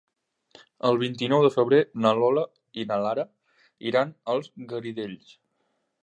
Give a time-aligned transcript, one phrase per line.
[0.87, 2.45] El vint-i-nou de febrer na Lola
[2.83, 3.25] i na Lara
[3.91, 5.29] iran als Garidells.